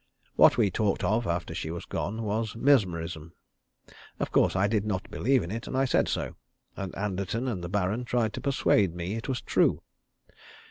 [0.35, 3.33] What we talked of after she was gone was mesmerism.
[4.19, 6.37] Of course I did not believe in it, and I said so;
[6.75, 9.83] and Anderton and the Baron tried to persuade me it was true.